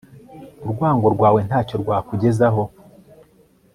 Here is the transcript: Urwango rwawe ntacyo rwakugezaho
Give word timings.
Urwango 0.63 1.07
rwawe 1.15 1.39
ntacyo 1.47 1.75
rwakugezaho 1.81 2.63